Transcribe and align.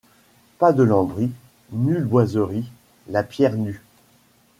Pas 0.57 0.73
de 0.73 0.81
lambris, 0.81 1.29
nulle 1.73 2.05
boiserie, 2.05 2.65
la 3.07 3.21
pierre 3.21 3.53
nue. 3.55 3.83